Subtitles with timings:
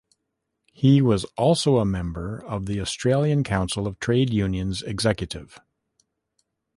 [0.73, 5.59] He was also a member of the Australian Council of Trade Unions executive.